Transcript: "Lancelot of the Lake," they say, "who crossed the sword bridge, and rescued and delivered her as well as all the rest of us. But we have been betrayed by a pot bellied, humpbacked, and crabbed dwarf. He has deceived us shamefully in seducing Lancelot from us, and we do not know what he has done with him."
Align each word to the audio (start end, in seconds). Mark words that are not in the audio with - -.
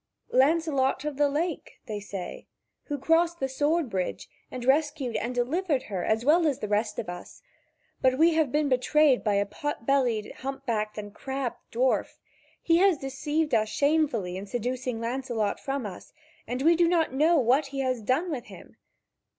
"Lancelot 0.31 1.05
of 1.05 1.17
the 1.17 1.29
Lake," 1.29 1.73
they 1.85 1.99
say, 1.99 2.47
"who 2.85 2.97
crossed 2.97 3.39
the 3.39 3.47
sword 3.47 3.87
bridge, 3.87 4.27
and 4.49 4.65
rescued 4.65 5.15
and 5.15 5.35
delivered 5.35 5.83
her 5.83 6.03
as 6.03 6.25
well 6.25 6.47
as 6.47 6.57
all 6.57 6.61
the 6.61 6.67
rest 6.67 6.97
of 6.97 7.07
us. 7.07 7.43
But 8.01 8.17
we 8.17 8.33
have 8.33 8.51
been 8.51 8.67
betrayed 8.67 9.23
by 9.23 9.35
a 9.35 9.45
pot 9.45 9.85
bellied, 9.85 10.31
humpbacked, 10.37 10.97
and 10.97 11.13
crabbed 11.13 11.59
dwarf. 11.71 12.17
He 12.63 12.77
has 12.79 12.97
deceived 12.97 13.53
us 13.53 13.69
shamefully 13.69 14.37
in 14.37 14.47
seducing 14.47 14.99
Lancelot 14.99 15.59
from 15.59 15.85
us, 15.85 16.13
and 16.47 16.63
we 16.63 16.75
do 16.75 16.87
not 16.87 17.13
know 17.13 17.37
what 17.37 17.67
he 17.67 17.81
has 17.81 18.01
done 18.01 18.31
with 18.31 18.45
him." 18.45 18.77